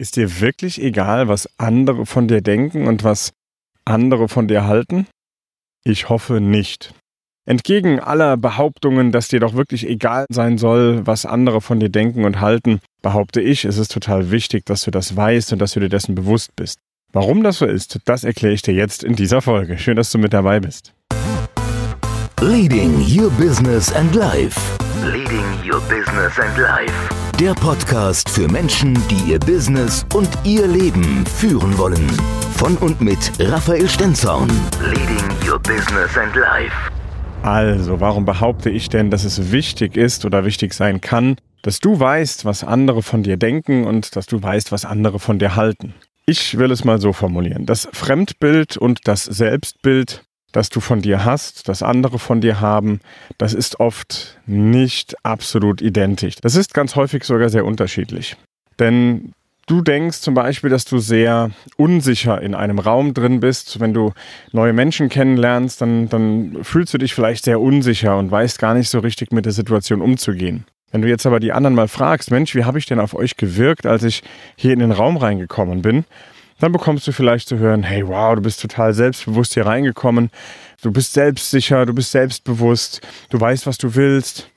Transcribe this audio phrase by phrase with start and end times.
[0.00, 3.32] Ist dir wirklich egal, was andere von dir denken und was
[3.84, 5.06] andere von dir halten?
[5.84, 6.94] Ich hoffe nicht.
[7.46, 12.24] Entgegen aller Behauptungen, dass dir doch wirklich egal sein soll, was andere von dir denken
[12.24, 15.80] und halten, behaupte ich, es ist total wichtig, dass du das weißt und dass du
[15.80, 16.78] dir dessen bewusst bist.
[17.12, 19.76] Warum das so ist, das erkläre ich dir jetzt in dieser Folge.
[19.76, 20.94] Schön, dass du mit dabei bist.
[22.40, 24.58] Leading Your Business and Life.
[25.04, 27.29] Leading Your Business and Life.
[27.40, 32.06] Der Podcast für Menschen, die ihr Business und ihr Leben führen wollen.
[32.58, 34.50] Von und mit Raphael Stenzorn.
[34.82, 36.74] Leading Your Business and Life.
[37.40, 41.98] Also, warum behaupte ich denn, dass es wichtig ist oder wichtig sein kann, dass du
[41.98, 45.94] weißt, was andere von dir denken und dass du weißt, was andere von dir halten?
[46.26, 47.64] Ich will es mal so formulieren.
[47.64, 53.00] Das Fremdbild und das Selbstbild das du von dir hast, das andere von dir haben,
[53.38, 56.36] das ist oft nicht absolut identisch.
[56.36, 58.36] Das ist ganz häufig sogar sehr unterschiedlich.
[58.78, 59.32] Denn
[59.66, 63.78] du denkst zum Beispiel, dass du sehr unsicher in einem Raum drin bist.
[63.78, 64.12] Wenn du
[64.52, 68.88] neue Menschen kennenlernst, dann, dann fühlst du dich vielleicht sehr unsicher und weißt gar nicht
[68.88, 70.64] so richtig mit der Situation umzugehen.
[70.90, 73.36] Wenn du jetzt aber die anderen mal fragst, Mensch, wie habe ich denn auf euch
[73.36, 74.24] gewirkt, als ich
[74.56, 76.04] hier in den Raum reingekommen bin?
[76.60, 80.30] Dann bekommst du vielleicht zu hören, hey, wow, du bist total selbstbewusst hier reingekommen,
[80.82, 84.50] du bist selbstsicher, du bist selbstbewusst, du weißt, was du willst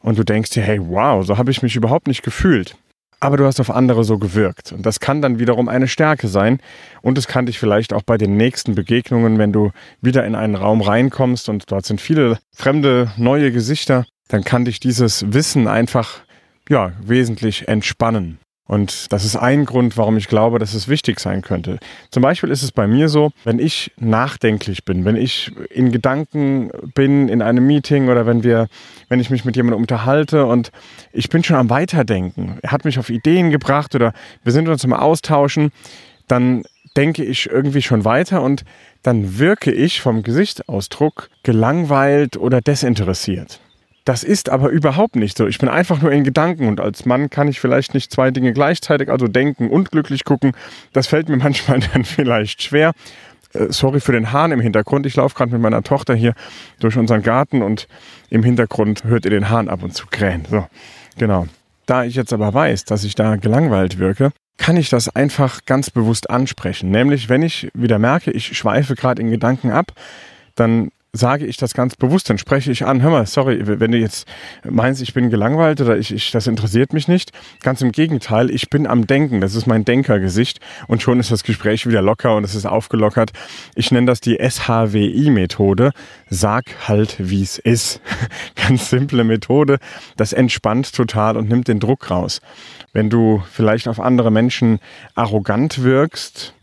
[0.00, 2.76] und du denkst dir, hey, wow, so habe ich mich überhaupt nicht gefühlt.
[3.20, 4.70] Aber du hast auf andere so gewirkt.
[4.70, 6.60] Und das kann dann wiederum eine Stärke sein.
[7.02, 10.54] Und es kann dich vielleicht auch bei den nächsten Begegnungen, wenn du wieder in einen
[10.54, 16.20] Raum reinkommst und dort sind viele fremde, neue Gesichter, dann kann dich dieses Wissen einfach,
[16.68, 18.38] ja, wesentlich entspannen.
[18.68, 21.78] Und das ist ein Grund, warum ich glaube, dass es wichtig sein könnte.
[22.10, 26.70] Zum Beispiel ist es bei mir so, wenn ich nachdenklich bin, wenn ich in Gedanken
[26.94, 28.68] bin in einem Meeting oder wenn wir,
[29.08, 30.70] wenn ich mich mit jemandem unterhalte und
[31.14, 34.12] ich bin schon am Weiterdenken, er hat mich auf Ideen gebracht oder
[34.44, 35.72] wir sind uns im Austauschen,
[36.26, 36.62] dann
[36.94, 38.64] denke ich irgendwie schon weiter und
[39.02, 43.60] dann wirke ich vom Gesichtsausdruck gelangweilt oder desinteressiert.
[44.08, 45.46] Das ist aber überhaupt nicht so.
[45.46, 48.54] Ich bin einfach nur in Gedanken und als Mann kann ich vielleicht nicht zwei Dinge
[48.54, 50.52] gleichzeitig, also denken und glücklich gucken.
[50.94, 52.92] Das fällt mir manchmal dann vielleicht schwer.
[53.52, 55.04] Äh, sorry für den Hahn im Hintergrund.
[55.04, 56.32] Ich laufe gerade mit meiner Tochter hier
[56.80, 57.86] durch unseren Garten und
[58.30, 60.46] im Hintergrund hört ihr den Hahn ab und zu krähen.
[60.48, 60.66] So,
[61.18, 61.46] genau.
[61.84, 65.90] Da ich jetzt aber weiß, dass ich da gelangweilt wirke, kann ich das einfach ganz
[65.90, 66.90] bewusst ansprechen.
[66.90, 69.92] Nämlich, wenn ich wieder merke, ich schweife gerade in Gedanken ab,
[70.54, 73.98] dann sage ich das ganz bewusst, dann spreche ich an, hör mal, sorry, wenn du
[73.98, 74.28] jetzt
[74.68, 77.32] meinst, ich bin gelangweilt oder ich, ich, das interessiert mich nicht.
[77.62, 81.44] Ganz im Gegenteil, ich bin am Denken, das ist mein Denkergesicht und schon ist das
[81.44, 83.30] Gespräch wieder locker und es ist aufgelockert.
[83.74, 85.92] Ich nenne das die SHWI-Methode.
[86.28, 88.02] Sag halt, wie es ist.
[88.54, 89.78] Ganz simple Methode.
[90.16, 92.40] Das entspannt total und nimmt den Druck raus.
[92.92, 94.78] Wenn du vielleicht auf andere Menschen
[95.14, 96.54] arrogant wirkst,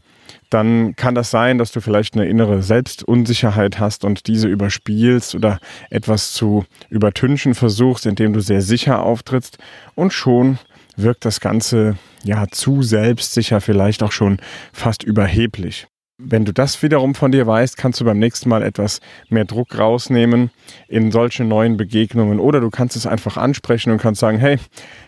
[0.56, 5.60] dann kann das sein, dass du vielleicht eine innere Selbstunsicherheit hast und diese überspielst oder
[5.90, 9.58] etwas zu übertünchen versuchst, indem du sehr sicher auftrittst
[9.96, 10.58] und schon
[10.96, 14.40] wirkt das Ganze ja zu selbstsicher, vielleicht auch schon
[14.72, 15.88] fast überheblich.
[16.18, 19.78] Wenn du das wiederum von dir weißt, kannst du beim nächsten Mal etwas mehr Druck
[19.78, 20.52] rausnehmen
[20.88, 24.58] in solche neuen Begegnungen oder du kannst es einfach ansprechen und kannst sagen, hey,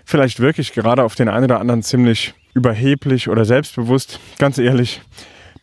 [0.03, 4.19] vielleicht wirklich gerade auf den einen oder anderen ziemlich überheblich oder selbstbewusst.
[4.39, 4.99] Ganz ehrlich,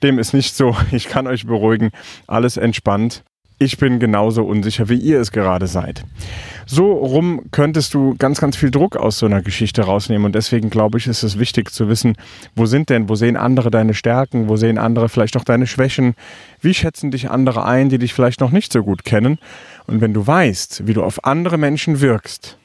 [0.04, 0.76] dem ist nicht so.
[0.92, 1.90] Ich kann euch beruhigen.
[2.26, 3.24] Alles entspannt.
[3.58, 6.04] Ich bin genauso unsicher, wie ihr es gerade seid.
[6.66, 10.26] So rum könntest du ganz, ganz viel Druck aus so einer Geschichte rausnehmen.
[10.26, 12.16] Und deswegen glaube ich, ist es wichtig zu wissen,
[12.56, 16.14] wo sind denn, wo sehen andere deine Stärken, wo sehen andere vielleicht auch deine Schwächen,
[16.60, 19.38] wie schätzen dich andere ein, die dich vielleicht noch nicht so gut kennen.
[19.86, 22.58] Und wenn du weißt, wie du auf andere Menschen wirkst,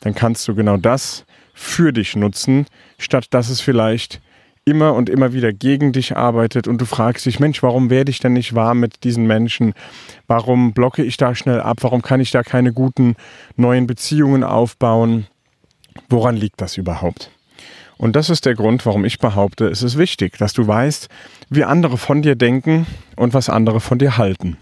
[0.00, 1.24] dann kannst du genau das
[1.54, 2.66] für dich nutzen,
[2.98, 4.20] statt dass es vielleicht
[4.64, 8.20] immer und immer wieder gegen dich arbeitet und du fragst dich, Mensch, warum werde ich
[8.20, 9.74] denn nicht warm mit diesen Menschen?
[10.26, 11.78] Warum blocke ich da schnell ab?
[11.80, 13.16] Warum kann ich da keine guten
[13.56, 15.26] neuen Beziehungen aufbauen?
[16.08, 17.30] Woran liegt das überhaupt?
[17.96, 21.08] Und das ist der Grund, warum ich behaupte, es ist wichtig, dass du weißt,
[21.50, 22.86] wie andere von dir denken
[23.16, 24.56] und was andere von dir halten.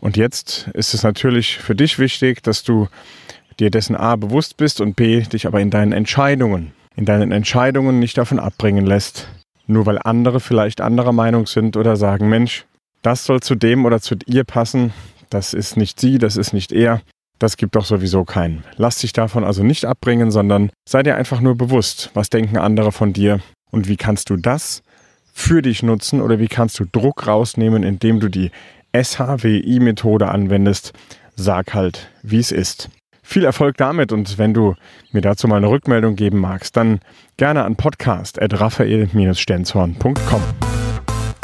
[0.00, 2.88] Und jetzt ist es natürlich für dich wichtig, dass du
[3.60, 7.98] dir dessen A bewusst bist und B dich aber in deinen Entscheidungen in deinen Entscheidungen
[7.98, 9.28] nicht davon abbringen lässt,
[9.66, 12.66] nur weil andere vielleicht anderer Meinung sind oder sagen, Mensch,
[13.02, 14.92] das soll zu dem oder zu ihr passen,
[15.30, 17.00] das ist nicht sie, das ist nicht er,
[17.38, 18.64] das gibt doch sowieso keinen.
[18.76, 22.92] Lass dich davon also nicht abbringen, sondern sei dir einfach nur bewusst, was denken andere
[22.92, 23.40] von dir
[23.70, 24.82] und wie kannst du das
[25.32, 28.50] für dich nutzen oder wie kannst du Druck rausnehmen, indem du die
[28.94, 30.92] SHWI-Methode anwendest.
[31.36, 32.90] Sag halt, wie es ist.
[33.30, 34.74] Viel Erfolg damit und wenn du
[35.12, 36.98] mir dazu mal eine Rückmeldung geben magst, dann
[37.36, 40.42] gerne an podcast.raphael-stenzhorn.com.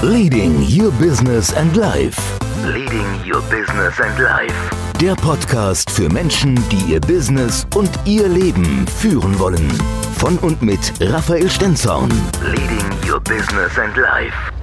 [0.02, 2.20] Leading Your Business and Life.
[2.64, 4.52] Leading Your Business and Life.
[5.00, 9.70] Der Podcast für Menschen, die ihr Business und ihr Leben führen wollen.
[10.18, 12.10] Von und mit Raphael Stenzhorn.
[12.42, 14.55] Leading Your Business and Life.